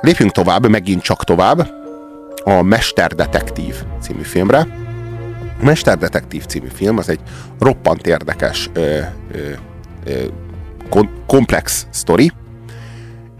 [0.00, 1.70] lépjünk tovább, megint csak tovább,
[2.44, 4.66] a Mesterdetektív című filmre.
[5.60, 7.20] A Mesterdetektív című film az egy
[7.58, 8.98] roppant érdekes ö,
[9.32, 9.50] ö,
[10.04, 10.24] ö,
[11.26, 12.32] komplex sztori.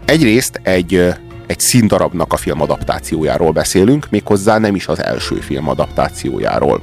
[0.05, 1.13] Egyrészt egy,
[1.47, 6.81] egy színdarabnak a filmadaptációjáról beszélünk, méghozzá nem is az első filmadaptációjáról.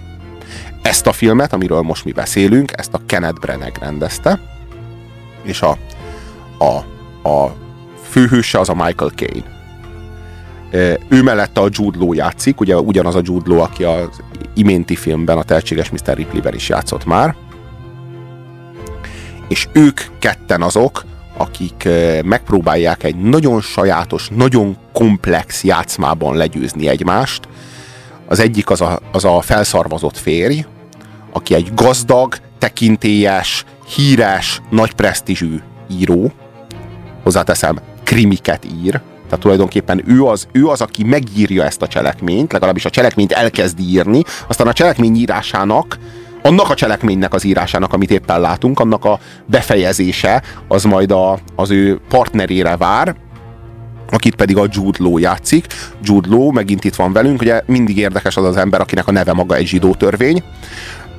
[0.83, 4.41] Ezt a filmet, amiről most mi beszélünk, ezt a Kenneth Branagh rendezte,
[5.43, 5.79] és a,
[6.59, 6.75] a,
[7.29, 7.57] a
[8.09, 9.56] főhőse az a Michael Caine.
[11.09, 14.09] Ő mellette a Jude Law játszik, ugye ugyanaz a Jude Law, aki az
[14.55, 16.15] iménti filmben, a tehetséges Mr.
[16.15, 17.35] Ripley-ben is játszott már.
[19.49, 21.05] És ők ketten azok,
[21.37, 21.89] akik
[22.25, 27.49] megpróbálják egy nagyon sajátos, nagyon komplex játszmában legyőzni egymást.
[28.29, 30.65] Az egyik az a, az a felszarvazott férj,
[31.33, 33.65] aki egy gazdag, tekintélyes,
[33.95, 36.33] híres, nagy presztízsű író,
[37.23, 42.85] hozzáteszem, krimiket ír, tehát tulajdonképpen ő az, ő az, aki megírja ezt a cselekményt, legalábbis
[42.85, 45.99] a cselekményt elkezdi írni, aztán a cselekmény írásának,
[46.43, 51.71] annak a cselekménynek az írásának, amit éppen látunk, annak a befejezése, az majd a, az
[51.71, 53.17] ő partnerére vár,
[54.11, 55.67] akit pedig a Jude Law játszik.
[56.03, 59.33] Jude Law megint itt van velünk, ugye mindig érdekes az az ember, akinek a neve
[59.33, 60.43] maga egy zsidó törvény.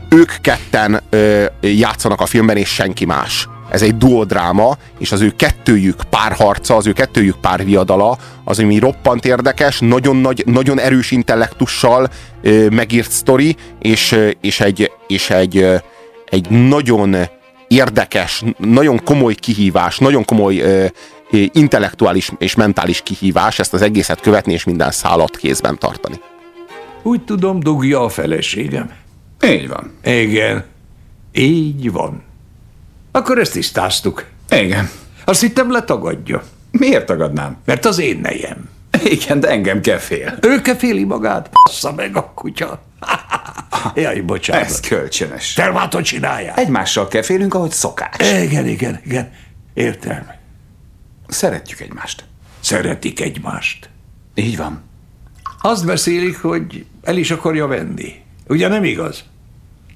[0.09, 5.33] Ők ketten ö, játszanak a filmben, és senki más ez egy duodráma, és az ő
[5.35, 12.09] kettőjük párharca, az ő kettőjük párviadala, az, ami roppant érdekes, nagyon, nagy, nagyon erős intellektussal
[12.41, 15.65] ö, megírt sztori, és, és, egy, és egy,
[16.25, 17.15] egy nagyon
[17.67, 20.85] érdekes, nagyon komoly kihívás, nagyon komoly ö,
[21.51, 26.19] intellektuális és mentális kihívás ezt az egészet követni, és minden szállat kézben tartani.
[27.03, 28.91] Úgy tudom, dugja a feleségem.
[29.45, 29.91] Így van.
[30.03, 30.65] Igen,
[31.31, 32.26] így van.
[33.17, 34.25] Akkor ezt tisztáztuk.
[34.49, 34.89] Igen.
[35.25, 36.43] Azt hittem letagadja.
[36.71, 37.57] Miért tagadnám?
[37.65, 38.69] Mert az én nejem.
[39.03, 40.37] Igen, de engem kell fél.
[40.41, 41.49] Ő kell féli magát?
[41.63, 42.81] Passza meg a kutya.
[43.95, 44.65] Jaj, bocsánat.
[44.65, 45.53] Ez kölcsönös.
[45.53, 46.57] Termátot csinálják.
[46.57, 48.15] Egymással kell félünk, ahogy szokás.
[48.43, 49.31] Igen, igen, igen.
[49.73, 50.31] Értem.
[51.27, 52.23] Szeretjük egymást.
[52.59, 53.89] Szeretik egymást.
[54.35, 54.83] Így van.
[55.61, 58.13] Azt beszélik, hogy el is akarja venni.
[58.47, 59.23] Ugye nem igaz?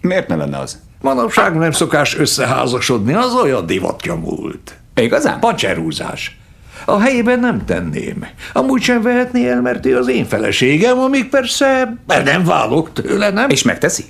[0.01, 0.79] Miért ne lenne az?
[1.01, 4.75] Manapság nem szokás összeházasodni, az olyan divatja múlt.
[4.95, 5.39] Igazán?
[5.39, 6.37] Pacserúzás.
[6.85, 8.27] A helyében nem tenném.
[8.53, 13.29] Amúgy sem vehetné el, mert ő az én feleségem, amíg persze mert nem válok tőle,
[13.29, 13.49] nem?
[13.49, 14.03] És megteszi?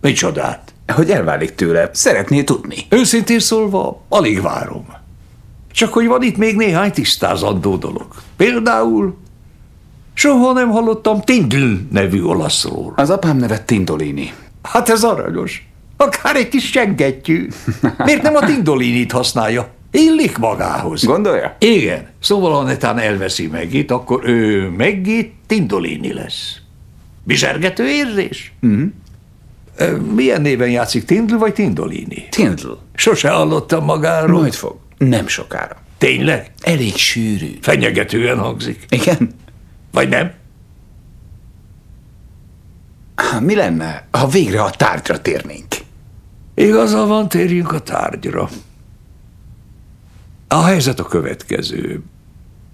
[0.00, 0.74] Micsodát?
[0.94, 2.76] Hogy elválik tőle, szeretné tudni.
[2.88, 4.86] Őszintén szólva, alig várom.
[5.72, 8.06] Csak hogy van itt még néhány tisztázandó dolog.
[8.36, 9.18] Például
[10.14, 12.92] soha nem hallottam Tindl nevű olaszról.
[12.96, 14.32] Az apám neve Tindolini.
[14.62, 15.69] Hát ez aranyos.
[16.00, 17.48] Akár egy kis sengettyű.
[17.98, 19.68] Miért nem a tindolinit használja?
[19.90, 21.04] Illik magához.
[21.04, 21.56] Gondolja?
[21.58, 22.08] Igen.
[22.20, 26.56] Szóval, ha netán elveszi meg itt, akkor ő megít tindolini lesz.
[27.24, 28.52] Bizsergető érzés?
[28.66, 28.84] Mm.
[30.14, 32.26] Milyen néven játszik, Tindl vagy Tindolini?
[32.30, 32.72] Tindl.
[32.94, 34.40] Sose hallottam magáról.
[34.40, 34.76] Majd fog.
[34.98, 35.76] Nem sokára.
[35.98, 36.50] Tényleg?
[36.60, 37.58] Elég sűrű.
[37.60, 38.84] Fenyegetően hangzik.
[38.88, 39.30] Igen?
[39.92, 40.32] Vagy nem?
[43.40, 45.66] Mi lenne, ha végre a tárgyra térnénk?
[46.60, 48.48] Igaza van, térjünk a tárgyra.
[50.48, 52.02] A helyzet a következő.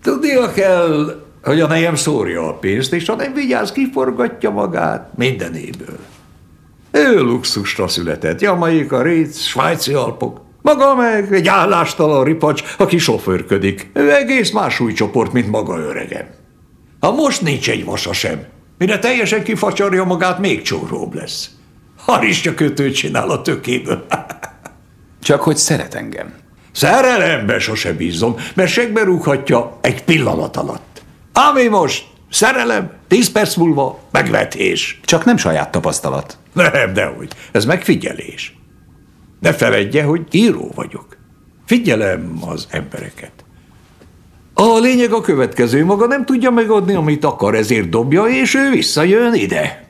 [0.02, 5.98] Tudnia kell, hogy a nejem szórja a pénzt, és ha nem vigyáz, kiforgatja magát mindenéből.
[6.90, 10.40] Ő luxusra született, Jamaika, Ritz, svájci alpok.
[10.62, 13.90] Maga meg egy állástalan ripacs, aki sofőrködik.
[13.92, 16.26] Ő egész más súlycsoport, mint maga öregem.
[17.00, 18.44] Ha most nincs egy vasa sem,
[18.78, 21.55] mire teljesen kifacsarja magát, még csóróbb lesz.
[22.06, 24.06] Haristja kötőt csinál a tökéből.
[25.22, 26.34] Csak hogy szeret engem.
[26.72, 31.02] Szerelembe sose bízom, mert segbe rúghatja egy pillanat alatt.
[31.32, 35.00] Ami most szerelem, tíz perc múlva megvetés.
[35.04, 36.38] Csak nem saját tapasztalat.
[36.52, 37.32] Nem, dehogy.
[37.52, 38.56] Ez megfigyelés.
[39.40, 41.16] Ne feledje, hogy író vagyok.
[41.66, 43.32] Figyelem az embereket.
[44.54, 49.34] A lényeg a következő, maga nem tudja megadni, amit akar, ezért dobja, és ő visszajön
[49.34, 49.85] ide.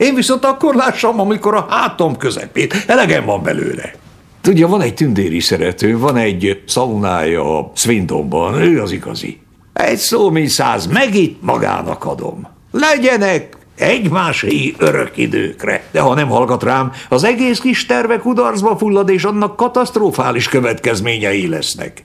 [0.00, 2.84] Én viszont akkor lássam, amikor a hátam közepét.
[2.86, 3.92] Elegem van belőle.
[4.40, 9.40] Tudja, van egy tündéri szerető, van egy szaunája a Swindonban, ő az igazi.
[9.72, 12.48] Egy szó, mint száz, megint magának adom.
[12.70, 15.84] Legyenek egymásé örök időkre.
[15.90, 21.48] De ha nem hallgat rám, az egész kis terve kudarcba fullad, és annak katasztrofális következményei
[21.48, 22.04] lesznek.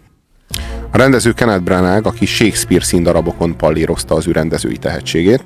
[0.91, 5.43] A rendező Kenneth Branagh, aki Shakespeare színdarabokon pallírozta az ő rendezői tehetségét.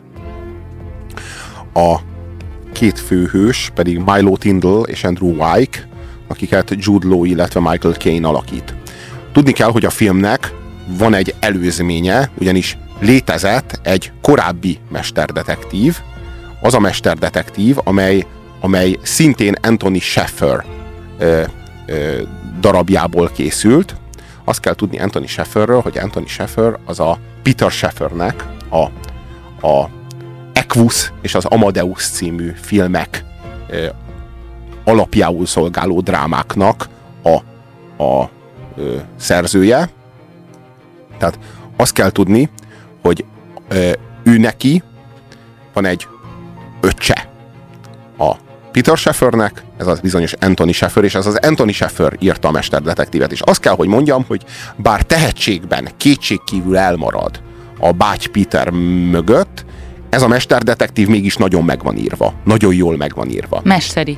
[1.74, 2.00] A
[2.80, 5.88] két főhős pedig Milo Tindall és Andrew Wyke,
[6.28, 8.74] akiket Jude Law, illetve Michael Caine alakít.
[9.32, 10.54] Tudni kell, hogy a filmnek
[10.98, 15.98] van egy előzménye, ugyanis létezett egy korábbi mesterdetektív,
[16.62, 18.26] az a mesterdetektív, amely,
[18.60, 20.66] amely szintén Anthony Sheffer
[22.60, 23.96] darabjából készült.
[24.44, 28.84] Azt kell tudni Anthony Shefferről, hogy Anthony Sheffer az a Peter Sheffernek a,
[29.68, 29.90] a
[30.60, 33.24] Equus és az Amadeus című filmek
[33.70, 33.88] ö,
[34.84, 36.90] alapjául szolgáló drámáknak
[37.24, 37.36] a,
[38.04, 38.30] a
[38.76, 39.90] ö, szerzője.
[41.18, 41.40] Tehát
[41.76, 42.50] azt kell tudni,
[43.02, 43.26] hogy
[44.24, 44.84] ő neki
[45.74, 46.08] van egy
[46.82, 47.30] öccse
[48.18, 48.36] a
[48.72, 53.32] Peter Sheffernek, ez az bizonyos Anthony Sheffer, és ez az Anthony Sheffer írta a mesterdetektívet.
[53.32, 54.46] És azt kell, hogy mondjam, hogy
[54.76, 57.42] bár tehetségben kétségkívül elmarad
[57.80, 58.70] a báty Peter
[59.10, 59.66] mögött,
[60.10, 62.34] ez a mesterdetektív mégis nagyon meg van írva.
[62.44, 63.62] Nagyon jól meg van írva.
[63.64, 64.18] Mesteri.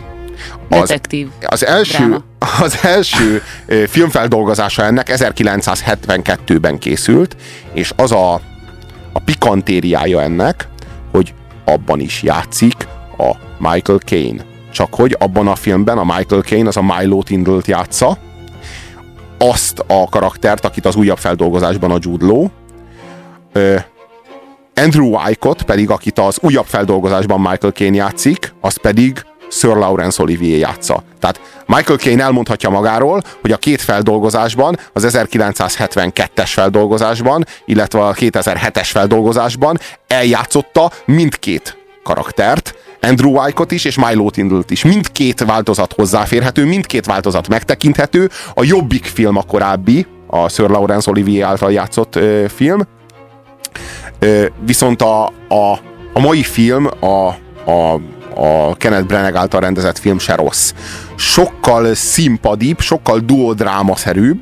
[0.70, 1.28] Detektív.
[1.40, 2.24] Az, az első, dráma.
[2.66, 3.42] az első
[3.88, 7.36] filmfeldolgozása ennek 1972-ben készült,
[7.74, 8.34] és az a,
[9.14, 10.68] a pikantériája ennek,
[11.12, 11.34] hogy
[11.66, 14.46] abban is játszik a Michael Caine.
[14.72, 18.18] Csak hogy abban a filmben a Michael Caine az a Milo Tindall-t játsza,
[19.38, 22.48] azt a karaktert, akit az újabb feldolgozásban a Jude Law,
[24.82, 30.60] Andrew Wycott pedig, akit az újabb feldolgozásban Michael Caine játszik, az pedig Sir Laurence Olivier
[30.60, 31.04] játsza.
[31.20, 38.88] Tehát Michael Caine elmondhatja magáról, hogy a két feldolgozásban, az 1972-es feldolgozásban, illetve a 2007-es
[38.92, 44.84] feldolgozásban eljátszotta mindkét karaktert, Andrew Wycott is, és Milo Tindall-t is.
[44.84, 48.30] Mindkét változat hozzáférhető, mindkét változat megtekinthető.
[48.54, 52.82] A jobbik film a korábbi, a Sir Laurence Olivier által játszott ö, film.
[54.66, 55.80] Viszont a, a,
[56.14, 57.28] a mai film, a,
[57.72, 58.00] a
[58.36, 60.74] a Kenneth Branagh által rendezett film se rossz.
[61.16, 64.42] Sokkal színpadibb, sokkal duodrámaszerűbb,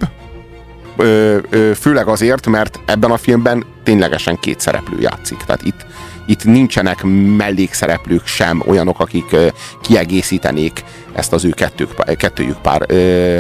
[1.76, 5.38] főleg azért, mert ebben a filmben ténylegesen két szereplő játszik.
[5.38, 5.86] Tehát itt,
[6.26, 7.04] itt nincsenek
[7.38, 9.36] mellékszereplők sem, olyanok, akik
[9.82, 10.84] kiegészítenék
[11.14, 12.86] ezt az ő kettők, kettőjük pár,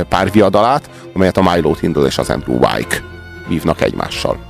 [0.05, 3.03] párviadalát, amelyet a Milo Tindall és az Andrew Wyke
[3.47, 4.48] vívnak egymással.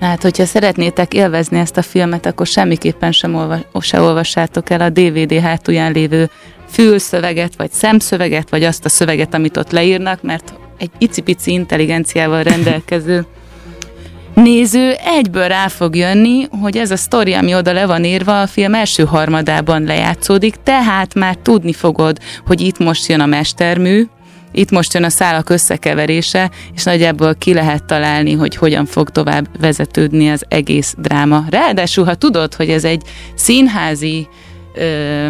[0.00, 4.90] Hát, hogyha szeretnétek élvezni ezt a filmet, akkor semmiképpen sem olvas, se olvassátok el a
[4.90, 6.30] DVD hátulján lévő
[6.68, 13.26] fülszöveget, vagy szemszöveget, vagy azt a szöveget, amit ott leírnak, mert egy icipici intelligenciával rendelkező
[14.34, 18.46] néző egyből rá fog jönni, hogy ez a sztori, ami oda le van írva, a
[18.46, 24.06] film első harmadában lejátszódik, tehát már tudni fogod, hogy itt most jön a mestermű,
[24.52, 29.60] itt most jön a szálak összekeverése, és nagyjából ki lehet találni, hogy hogyan fog tovább
[29.60, 31.44] vezetődni az egész dráma.
[31.50, 33.02] Ráadásul, ha tudod, hogy ez egy
[33.34, 34.28] színházi
[34.74, 35.26] ö,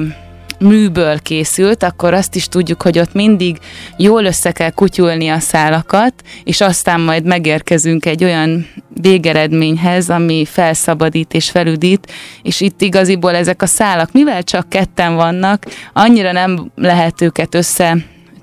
[0.61, 3.59] műből készült, akkor azt is tudjuk, hogy ott mindig
[3.97, 6.15] jól össze kell kutyulni a szálakat,
[6.45, 8.67] és aztán majd megérkezünk egy olyan
[9.01, 12.13] végeredményhez, ami felszabadít és felüdít,
[12.43, 17.97] és itt igaziból ezek a szálak, mivel csak ketten vannak, annyira nem lehet őket össze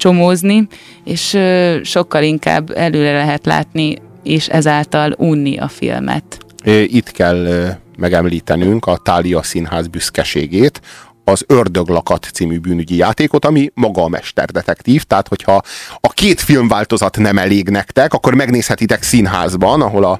[0.08, 0.68] csomózni,
[1.04, 1.38] és
[1.84, 6.38] sokkal inkább előre lehet látni, és ezáltal unni a filmet.
[6.86, 10.82] Itt kell megemlítenünk a Tália Színház büszkeségét,
[11.24, 15.62] az Ördöglakat című bűnügyi játékot, ami maga a mesterdetektív, tehát hogyha
[16.00, 20.20] a két filmváltozat nem elég nektek, akkor megnézhetitek színházban, ahol a,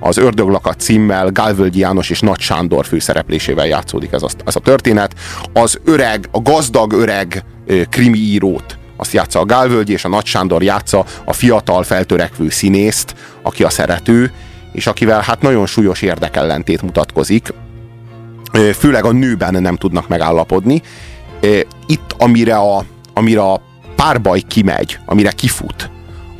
[0.00, 5.14] az Ördöglakat címmel Gálvölgyi János és Nagy Sándor főszereplésével játszódik ez a, ez a történet.
[5.52, 7.44] Az öreg, a gazdag öreg
[7.90, 13.14] krimi írót azt játsza a Gálvölgyi, és a Nagy Sándor játsza a fiatal, feltörekvő színészt,
[13.42, 14.32] aki a szerető,
[14.72, 17.52] és akivel hát nagyon súlyos érdekellentét mutatkozik,
[18.78, 20.82] főleg a nőben nem tudnak megállapodni.
[21.86, 22.84] Itt, amire a,
[23.14, 23.60] amire a
[23.96, 25.90] párbaj kimegy, amire kifut,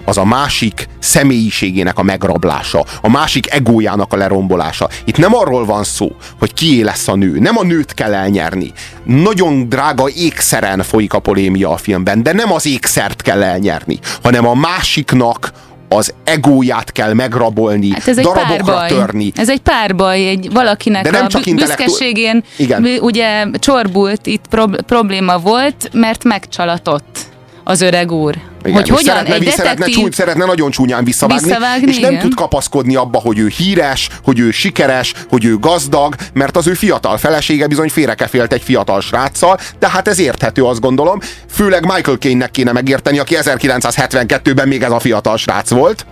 [0.04, 4.88] az a másik személyiségének a megrablása, a másik egójának a lerombolása.
[5.04, 8.73] Itt nem arról van szó, hogy kié lesz a nő, nem a nőt kell elnyerni.
[9.04, 14.46] Nagyon drága ékszeren folyik a polémia a filmben, de nem az ékszert kell elnyerni, hanem
[14.46, 15.52] a másiknak
[15.88, 18.88] az egóját kell megrabolni, hát ez egy darabokra párbaj.
[18.88, 19.32] törni.
[19.37, 22.84] Ez egy párbaj, egy valakinek De nem a csak büszkeségén Igen.
[23.00, 24.44] ugye csorbult, itt
[24.87, 27.32] probléma volt, mert megcsalatott
[27.64, 28.37] az öreg úr.
[28.64, 29.64] Igen, hogy hogyan szeretne, egy detektív...
[29.64, 32.23] szeretne, csúny, szeretne nagyon csúnyán visszavágni, visszavágni és nem igen.
[32.23, 36.75] tud kapaszkodni abba, hogy ő híres, hogy ő sikeres, hogy ő gazdag, mert az ő
[36.75, 41.18] fiatal felesége bizony félrekefélt egy fiatal sráccal, de hát ez érthető, azt gondolom.
[41.50, 46.06] Főleg Michael Caine-nek kéne megérteni, aki 1972-ben még ez a fiatal srác volt.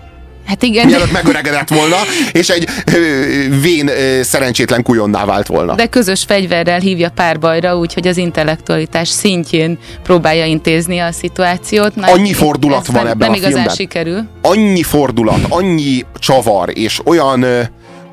[0.46, 0.86] Hát igen.
[0.86, 1.96] Mielőtt megöregedett volna,
[2.32, 2.68] és egy
[3.62, 3.90] vén
[4.22, 5.74] szerencsétlen kujonná vált volna.
[5.74, 11.94] De közös fegyverrel hívja párbajra, úgyhogy az intellektualitás szintjén próbálja intézni a szituációt.
[11.96, 13.74] Na, Annyi fordulat van nem, ebben nem a igazán filmben.
[13.74, 14.22] sikerül.
[14.42, 17.44] annyi fordulat, annyi csavar, és olyan,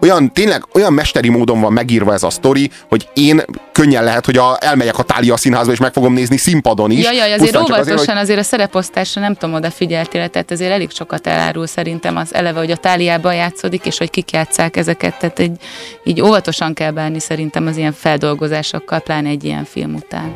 [0.01, 3.41] olyan, tényleg olyan mesteri módon van megírva ez a sztori, hogy én
[3.71, 7.03] könnyen lehet, hogy a, elmegyek a Tália színházba, és meg fogom nézni színpadon is.
[7.03, 10.71] Jaj, jaj, azért óvatosan azért, azért, azért a szereposztásra nem tudom, oda figyeltél, tehát azért
[10.71, 15.19] elég sokat elárul szerintem az eleve, hogy a táliában játszódik, és hogy kik játszák ezeket,
[15.19, 15.57] tehát egy,
[16.03, 20.33] így óvatosan kell bánni szerintem az ilyen feldolgozásokkal, pláne egy ilyen film után.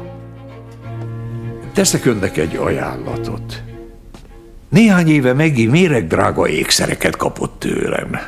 [1.74, 3.62] Teszek önnek egy ajánlatot.
[4.70, 8.20] Néhány éve Megi méregdrága ékszereket kapott tőlem.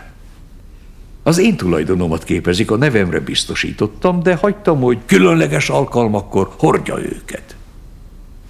[1.28, 7.56] Az én tulajdonomat képezik, a nevemre biztosítottam, de hagytam, hogy különleges alkalmakkor hordja őket.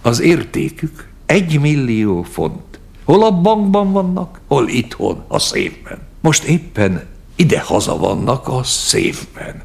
[0.02, 2.80] Az értékük egy millió font.
[3.04, 6.00] Hol a bankban vannak, hol itthon, a szépben.
[6.20, 7.04] Most éppen
[7.36, 9.62] ide haza vannak a szépben.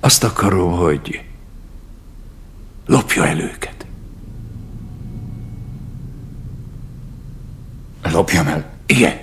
[0.00, 1.22] Azt akarom, hogy
[2.86, 3.86] lopja el őket.
[8.02, 8.72] Lopjam el.
[8.86, 9.20] Igen,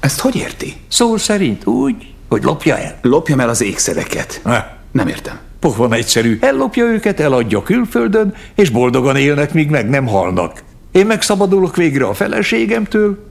[0.00, 0.76] Ezt hogy érti?
[0.88, 1.94] szó szerint úgy,
[2.28, 2.98] hogy lopja el.
[3.02, 4.40] Lopjam el az ékszereket.
[4.44, 5.38] Ha, Nem értem.
[5.60, 10.62] Pofon egyszerű, ellopja őket, eladja külföldön, és boldogan élnek, míg meg nem halnak.
[10.92, 13.30] Én megszabadulok végre a feleségemtől,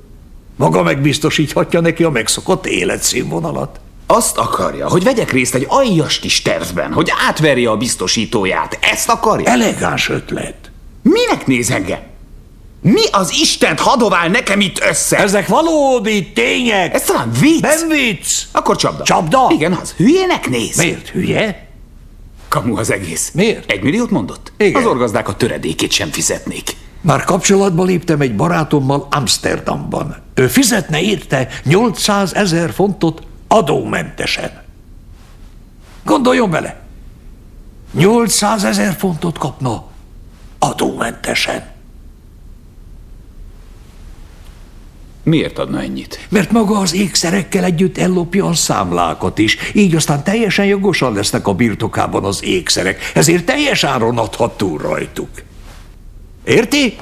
[0.55, 3.79] maga megbiztosíthatja neki a megszokott életszínvonalat.
[4.05, 8.77] Azt akarja, hogy vegyek részt egy aljas kis tervben, hogy átverje a biztosítóját.
[8.81, 9.49] Ezt akarja?
[9.49, 10.71] Elegáns ötlet.
[11.01, 11.99] Minek néz engem?
[12.81, 15.17] Mi az Istent hadovál nekem itt össze?
[15.17, 16.93] Ez, Ezek valódi tények!
[16.93, 17.62] ez talán vicc?
[17.62, 18.41] nem vicc!
[18.51, 19.03] Akkor csapda.
[19.03, 19.48] Csapda?
[19.51, 19.91] Igen, az.
[19.91, 20.77] Hülyének néz.
[20.77, 21.67] Miért hülye?
[22.48, 23.31] Kamu az egész.
[23.33, 23.71] Miért?
[23.71, 24.51] Egy milliót mondott?
[24.57, 24.81] Igen.
[24.81, 26.75] Az orgazdák a töredékét sem fizetnék.
[27.01, 30.15] Már kapcsolatba léptem egy barátommal Amsterdamban.
[30.33, 34.62] Ő fizetne érte 800 ezer fontot adómentesen.
[36.03, 36.79] Gondoljon bele!
[37.93, 39.83] 800 ezer fontot kapna
[40.59, 41.77] adómentesen.
[45.29, 46.27] Miért adna ennyit?
[46.29, 51.53] Mert maga az ékszerekkel együtt ellopja a számlákat is, így aztán teljesen jogosan lesznek a
[51.53, 55.29] birtokában az ékszerek, ezért teljes áron adhat túl rajtuk.
[56.43, 56.98] Érti?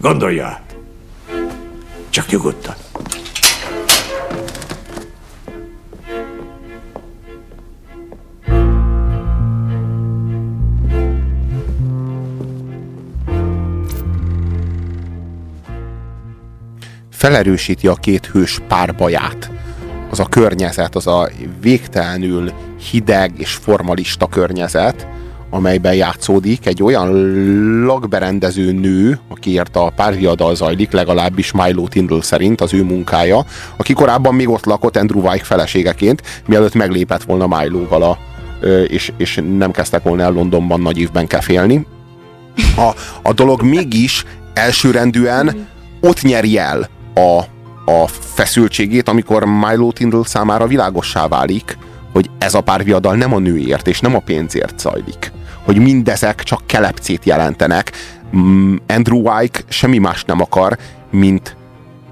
[0.00, 0.76] Gondolja át.
[2.10, 2.74] Csak nyugodtan.
[17.22, 19.50] Felerősíti a két hős párbaját.
[20.10, 21.28] Az a környezet, az a
[21.60, 22.52] végtelenül
[22.90, 25.06] hideg és formalista környezet,
[25.50, 27.10] amelyben játszódik egy olyan
[27.84, 33.44] lakberendező nő, akiért a párviadal zajlik, legalábbis Milo Tindall szerint az ő munkája,
[33.76, 38.18] aki korábban még ott lakott Andrew Wyke feleségeként, mielőtt meglépett volna Milo-val
[38.86, 41.86] és, és nem kezdtek volna el Londonban nagy évben kefélni.
[42.76, 42.90] A,
[43.22, 44.24] a dolog mégis
[44.54, 45.68] elsőrendűen
[46.00, 47.38] ott nyeri el a,
[47.92, 51.78] a feszültségét, amikor Milo Tindall számára világossá válik,
[52.12, 55.32] hogy ez a párviadal nem a nőért és nem a pénzért zajlik.
[55.64, 57.92] Hogy mindezek csak kelepcét jelentenek.
[58.36, 60.78] Mm, Andrew Wyke semmi más nem akar,
[61.10, 61.56] mint,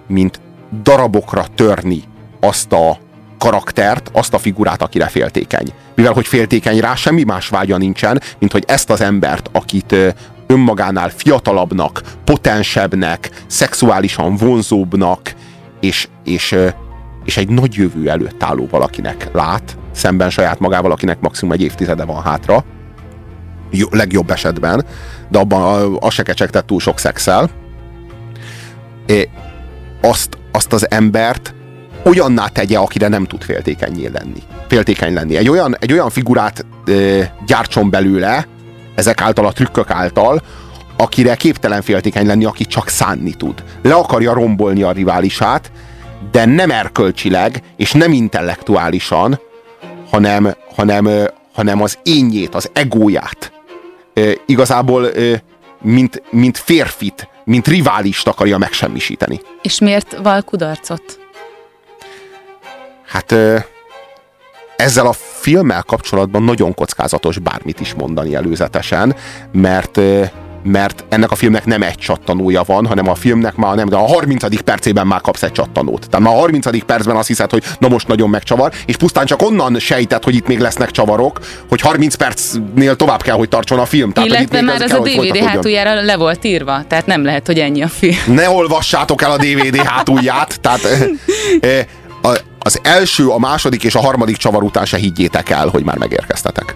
[0.07, 0.41] mint
[0.83, 2.03] darabokra törni
[2.41, 2.99] azt a
[3.39, 5.73] karaktert, azt a figurát, akire féltékeny.
[5.95, 9.95] Mivel, hogy féltékeny rá, semmi más vágya nincsen, mint hogy ezt az embert, akit
[10.51, 15.35] önmagánál fiatalabbnak, potensebbnek, szexuálisan vonzóbbnak,
[15.81, 16.57] és, és,
[17.25, 22.05] és egy nagy jövő előtt álló valakinek lát, szemben saját magával, akinek maximum egy évtizede
[22.05, 22.65] van hátra,
[23.71, 24.85] jó, legjobb esetben,
[25.29, 27.51] de abban az se kecsegtett túl sok szexel,
[29.07, 29.29] É,
[30.03, 31.55] azt, azt az embert
[32.05, 34.43] olyanná tegye, akire nem tud féltékenyé lenni.
[34.69, 35.37] Féltékeny lenni.
[35.37, 38.47] Egy olyan, egy olyan figurát ö, gyártson belőle,
[38.95, 40.43] ezek által a trükkök által,
[40.97, 43.65] akire képtelen féltékeny lenni, aki csak szánni tud.
[43.83, 45.73] Le akarja rombolni a riválisát,
[46.31, 49.41] de nem erkölcsileg, és nem intellektuálisan,
[50.11, 51.09] hanem, hanem,
[51.53, 53.53] hanem az énjét, az egóját.
[54.15, 55.35] Ö, igazából, ö,
[55.83, 59.41] mint, mint férfit, mint riválist akarja megsemmisíteni.
[59.63, 61.19] És miért val kudarcot?
[63.07, 63.35] Hát
[64.77, 69.15] ezzel a filmmel kapcsolatban nagyon kockázatos bármit is mondani előzetesen,
[69.53, 70.01] mert
[70.63, 74.07] mert ennek a filmnek nem egy csattanója van, hanem a filmnek már nem, de a
[74.07, 74.61] 30.
[74.63, 76.09] percében már kapsz egy csattanót.
[76.11, 76.85] Tehát már a 30.
[76.85, 80.47] percben azt hiszed, hogy na most nagyon megcsavar, és pusztán csak onnan sejtett, hogy itt
[80.47, 84.13] még lesznek csavarok, hogy 30 percnél tovább kell, hogy tartson a film.
[84.13, 87.59] Tehát, Illetve már az kell, a DVD hátuljára le volt írva, tehát nem lehet, hogy
[87.59, 88.17] ennyi a film.
[88.27, 90.81] Ne olvassátok el a DVD hátulját, tehát
[92.59, 96.75] az első, a második és a harmadik csavar után se higgyétek el, hogy már megérkeztetek.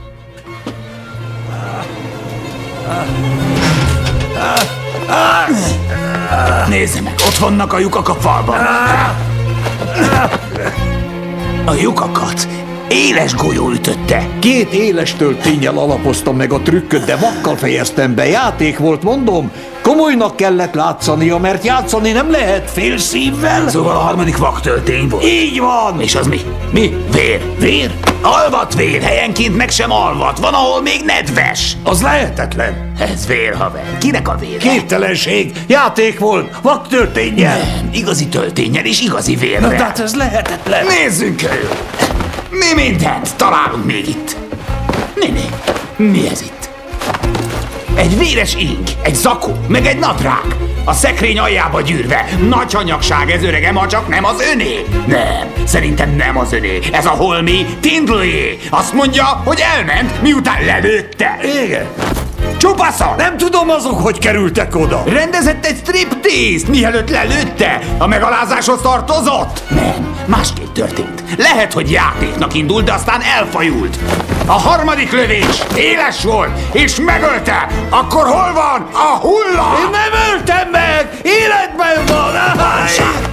[6.68, 8.58] Nézze meg, ott vannak a lyukak a falban.
[11.64, 12.48] A lyukakat
[12.88, 14.28] éles golyó ütötte.
[14.38, 18.26] Két éles töltényel alapoztam meg a trükköt, de vakkal fejeztem be.
[18.26, 19.50] Játék volt, mondom.
[19.84, 23.68] Komolynak kellett látszania, mert játszani nem lehet fél szívvel.
[23.68, 25.24] Szóval a harmadik vaktöltény volt.
[25.24, 26.00] Így van.
[26.00, 26.40] És az mi?
[26.70, 26.96] Mi?
[27.12, 27.40] Vér.
[27.58, 27.90] Vér?
[28.22, 30.38] Alvat vér, helyenként meg sem alvat.
[30.38, 31.76] Van, ahol még nedves.
[31.82, 32.92] Az lehetetlen.
[32.98, 33.98] Ez vér, haver.
[33.98, 34.56] Kinek a vér?
[34.56, 35.52] Képtelenség.
[35.66, 36.56] Játék volt.
[36.62, 37.58] Vaktölténnyel.
[37.58, 39.70] Nem, igazi töltényel és igazi vérrel.
[39.70, 40.86] Na, tehát ez lehetetlen.
[40.86, 41.68] Nézzünk körül.
[42.50, 44.36] Mi mindent találunk még itt?
[45.14, 45.44] Néni,
[45.96, 46.53] mi ez itt?
[47.96, 50.44] Egy véres ink, egy zakó, meg egy nadrág.
[50.84, 52.28] A szekrény aljába gyűrve.
[52.48, 54.84] Nagy hanyagság ez öregem, ha csak nem az öné.
[55.06, 56.78] Nem, szerintem nem az öné.
[56.92, 58.58] Ez a holmi Tindlőjé.
[58.70, 61.38] Azt mondja, hogy elment, miután lelőtte.
[61.64, 61.86] Igen.
[62.56, 63.16] Csupaszon!
[63.16, 65.02] Nem tudom azok, hogy kerültek oda.
[65.06, 67.80] Rendezett egy striptease, mielőtt lelőtte?
[67.98, 69.62] A megalázáshoz tartozott?
[69.68, 71.24] Nem, másképp történt.
[71.36, 73.98] Lehet, hogy játéknak indult, de aztán elfajult.
[74.46, 77.66] A harmadik lövés éles volt, és megölte.
[77.90, 79.76] Akkor hol van a hulla?
[79.84, 81.08] Én nem öltem meg!
[81.22, 82.32] Életben van!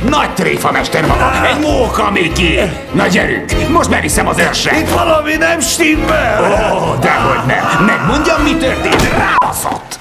[0.10, 1.45] Nagy tréfa, mester maga!
[1.45, 2.60] Egy móka, Miki!
[2.93, 4.79] Na gyerünk, most beriszem az őrsre!
[4.79, 6.41] Itt valami nem stimmel!
[6.74, 7.86] Ó, dehogy nem!
[7.86, 9.07] Megmondjam, mi történt!
[9.17, 10.00] Rábaszott!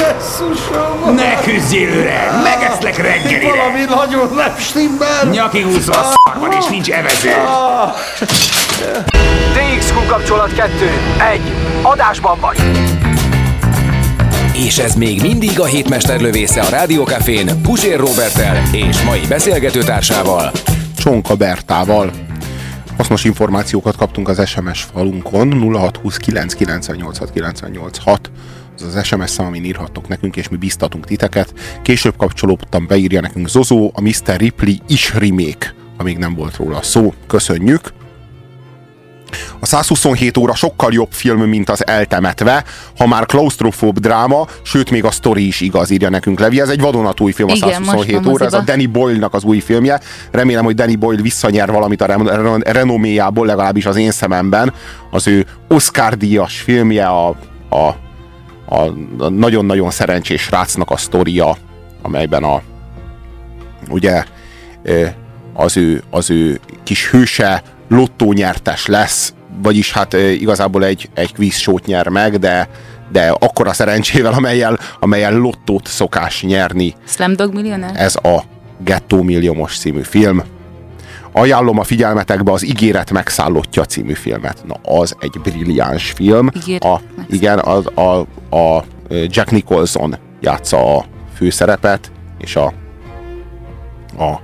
[0.00, 1.14] Jesszusom!
[1.14, 2.30] Ne küzdjél, öreg!
[2.42, 3.56] Megeszlek reggelire!
[3.56, 5.24] Valami nagyon nem stimmel!
[5.30, 7.30] Nyaki húzva a szarban, és nincs evező!
[9.52, 10.72] DXQ kapcsolat 2.
[11.32, 11.40] 1.
[11.82, 12.58] Adásban vagy!
[14.54, 20.50] És ez még mindig a hétmester lövésze a Rádiókafén Pusér Robertel és mai beszélgetőtársával
[20.98, 22.10] Csonka Bertával.
[22.96, 28.39] Hasznos információkat kaptunk az SMS falunkon 0620 998 986 az
[28.82, 31.54] az SMS szám, amin írhattok nekünk, és mi biztatunk titeket.
[31.82, 34.36] Később kapcsolódtam, beírja nekünk Zozó, a Mr.
[34.36, 37.14] Ripley is remake, amíg nem volt róla szó.
[37.26, 37.92] Köszönjük!
[39.60, 42.64] A 127 óra sokkal jobb film, mint az Eltemetve,
[42.96, 46.60] ha már klaustrofób dráma, sőt még a sztori is igaz, írja nekünk Levi.
[46.60, 50.00] Ez egy vadonatúj film, Igen, a 127 óra, ez a Danny Boyle-nak az új filmje.
[50.30, 52.18] Remélem, hogy Danny Boyle visszanyer valamit a
[52.60, 54.72] renoméjából, legalábbis az én szememben.
[55.10, 57.28] Az ő Oscar-díjas filmje, a,
[57.70, 57.94] a,
[58.70, 61.56] a nagyon-nagyon szerencsés rácnak a sztoria,
[62.02, 62.62] amelyben a
[63.88, 64.24] ugye
[65.52, 72.08] az ő, az ő kis hőse lottónyertes lesz, vagyis hát igazából egy, egy show nyer
[72.08, 72.68] meg, de,
[73.12, 76.94] de akkora szerencsével, amelyel, amelyel lottót szokás nyerni.
[77.06, 77.98] Slamdog Millionaire?
[77.98, 78.42] Ez a
[78.84, 80.42] Gettó Milliomos című film.
[81.32, 84.64] Ajánlom a figyelmetekbe az Ígéret megszállottja című filmet.
[84.66, 86.50] Na, az egy brilliáns film.
[86.56, 88.18] Ígéret a, igen, az, a,
[88.56, 92.66] a Jack Nicholson játsza a főszerepet, és a,
[94.18, 94.40] a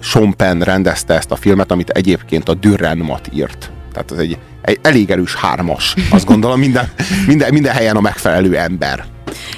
[0.00, 3.70] Sean Penn rendezte ezt a filmet, amit egyébként a Dürrenmatt írt.
[3.92, 5.94] Tehát ez egy, egy elég erős hármas.
[6.10, 6.90] Azt gondolom minden,
[7.26, 9.04] minden, minden helyen a megfelelő ember.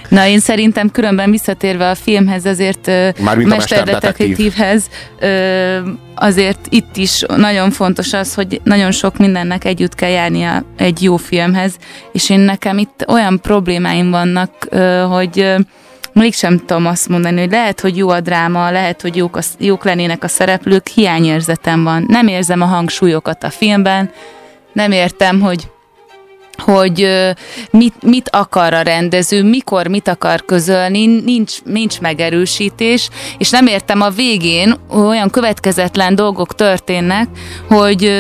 [0.09, 2.91] Na, én szerintem különben visszatérve a filmhez, azért
[3.37, 4.89] mesterdetektívhez,
[6.15, 11.17] azért itt is nagyon fontos az, hogy nagyon sok mindennek együtt kell járnia egy jó
[11.17, 11.77] filmhez,
[12.13, 14.51] és én nekem itt olyan problémáim vannak,
[15.09, 15.55] hogy
[16.13, 19.85] mégsem tudom azt mondani, hogy lehet, hogy jó a dráma, lehet, hogy jók, a, jók
[19.85, 22.05] lennének a szereplők, hiányérzetem van.
[22.09, 24.11] Nem érzem a hangsúlyokat a filmben,
[24.73, 25.71] nem értem, hogy
[26.61, 27.09] hogy
[27.71, 34.01] mit, mit akar a rendező, mikor mit akar közölni, nincs, nincs megerősítés, és nem értem
[34.01, 37.29] a végén, olyan következetlen dolgok történnek,
[37.69, 38.13] hogy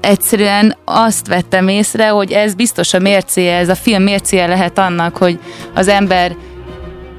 [0.00, 5.16] egyszerűen azt vettem észre, hogy ez biztos a mércéje, ez a film mércéje lehet annak,
[5.16, 5.38] hogy
[5.74, 6.36] az ember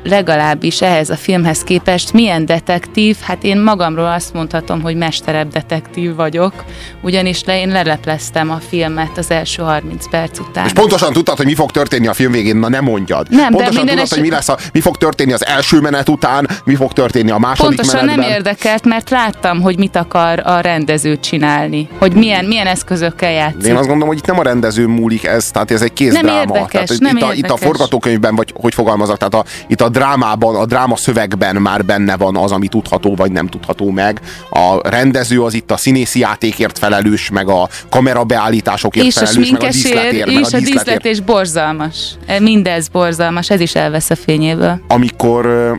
[0.04, 6.16] legalábbis ehhez a filmhez képest milyen detektív, hát én magamról azt mondhatom, hogy mesterebb detektív
[6.16, 6.54] vagyok,
[7.02, 10.66] ugyanis le, én lelepleztem a filmet az első 30 perc után.
[10.66, 13.28] És pontosan tudtad, hogy mi fog történni a film végén, na nem mondjad.
[13.30, 15.80] Nem, de pontosan minden tudtad, eset- hogy mi, lesz a, mi fog történni az első
[15.80, 18.26] menet után, mi fog történni a második Pontosan menetben.
[18.26, 23.64] nem érdekelt, mert láttam, hogy mit akar a rendező csinálni, hogy milyen, milyen eszközökkel játszik.
[23.64, 26.28] Én azt gondolom, hogy itt nem a rendező múlik ez, tehát ez egy kézdráma.
[26.28, 27.60] Nem érdekes, tehát itt, nem a, itt a érdekes.
[27.66, 32.36] forgatókönyvben, vagy hogy fogalmazok, tehát a, itt a drámában, a dráma szövegben már benne van
[32.36, 34.21] az, ami tudható, vagy nem tudható meg.
[34.49, 39.62] A rendező az itt a színészi játékért felelős, meg a kamerabeállításokért és a felelős, meg
[39.63, 42.15] a díszletért, meg és a díszlet és borzalmas.
[42.25, 44.82] E, Mindez borzalmas, ez is elvesz a fényéből.
[44.88, 45.73] amikor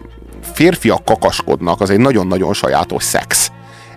[0.55, 3.51] férfiak kakaskodnak, az egy nagyon-nagyon sajátos szex.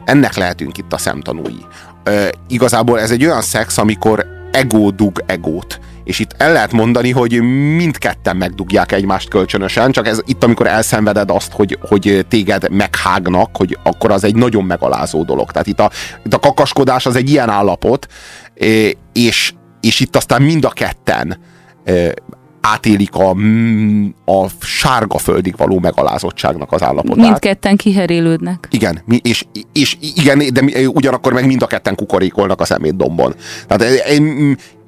[0.06, 1.66] Ennek lehetünk itt a szemtanúi.
[2.04, 5.80] Ö, igazából ez egy olyan szex, amikor ego dug egót.
[6.04, 7.42] És itt el lehet mondani, hogy
[7.76, 13.78] mindketten megdugják egymást kölcsönösen, csak ez itt, amikor elszenveded azt, hogy, hogy téged meghágnak, hogy
[13.84, 15.52] akkor az egy nagyon megalázó dolog.
[15.52, 15.92] Tehát itt a,
[16.26, 18.08] itt a kakaskodás az egy ilyen állapot,
[19.14, 21.38] és, és itt aztán mind a ketten
[22.62, 23.30] átélik a,
[24.26, 27.16] a sárga földig való megalázottságnak az állapotát.
[27.16, 28.68] Mindketten kiherélődnek.
[28.72, 33.36] Igen, és, és igen, de ugyanakkor meg mind a ketten kukorékolnak a szemétdombon.
[33.68, 34.04] Tehát,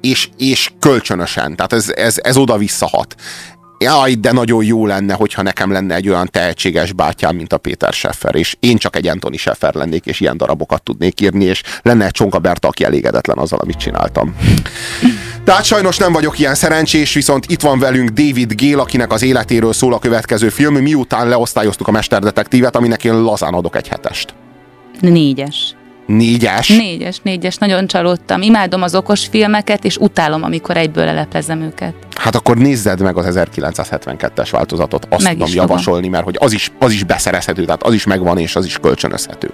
[0.08, 3.14] és, és kölcsönösen, tehát ez, ez, ez oda visszahat.
[3.78, 7.92] Jaj, de nagyon jó lenne, hogyha nekem lenne egy olyan tehetséges bátyám, mint a Péter
[7.92, 12.04] Scheffer, és én csak egy Anthony Scheffer lennék, és ilyen darabokat tudnék írni, és lenne
[12.04, 14.36] egy Csonka Berta, aki elégedetlen azzal, amit csináltam.
[15.44, 19.72] Tehát sajnos nem vagyok ilyen szerencsés, viszont itt van velünk David Gale, akinek az életéről
[19.72, 24.34] szól a következő film, miután leosztályoztuk a Mesterdetektívet, aminek én lazán adok egy hetest.
[25.00, 25.74] Négyes.
[26.06, 26.68] Négyes.
[26.68, 27.56] Négyes, négyes.
[27.56, 28.42] Nagyon csalódtam.
[28.42, 31.94] Imádom az okos filmeket, és utálom, amikor egyből leleplezem őket.
[32.14, 35.68] Hát akkor nézzed meg az 1972-es változatot, azt Meg tudom is fogom.
[35.68, 38.78] javasolni, mert hogy az is, az is beszerezhető, tehát az is megvan, és az is
[38.78, 39.50] kölcsönözhető.